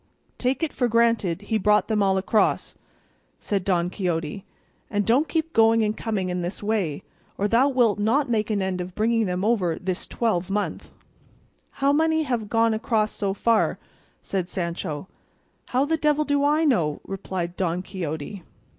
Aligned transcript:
"Take 0.39 0.63
it 0.63 0.73
for 0.73 0.87
granted 0.87 1.43
he 1.43 1.59
brought 1.59 1.87
them 1.87 2.01
all 2.01 2.17
across," 2.17 2.73
said 3.39 3.63
Don 3.63 3.91
Quixote, 3.91 4.43
"and 4.89 5.05
don't 5.05 5.27
keep 5.29 5.53
going 5.53 5.83
and 5.83 5.95
coming 5.95 6.29
in 6.29 6.41
this 6.41 6.63
way, 6.63 7.03
or 7.37 7.47
thou 7.47 7.69
wilt 7.69 7.99
not 7.99 8.27
make 8.27 8.49
an 8.49 8.63
end 8.63 8.81
of 8.81 8.95
bringing 8.95 9.27
them 9.27 9.45
over 9.45 9.77
this 9.77 10.07
twelvemonth." 10.07 10.89
"How 11.85 11.93
many 11.93 12.23
have 12.23 12.49
gone 12.49 12.73
across 12.73 13.11
so 13.11 13.35
far?" 13.35 13.77
said 14.23 14.49
Sancho. 14.49 15.07
"How 15.67 15.85
the 15.85 15.97
devil 15.97 16.25
do 16.25 16.43
I 16.43 16.65
know?" 16.65 17.01
replied 17.05 17.55
Don 17.55 17.83
Quixote. 17.83 18.41